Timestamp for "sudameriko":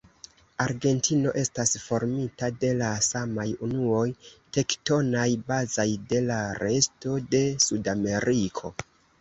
7.69-8.75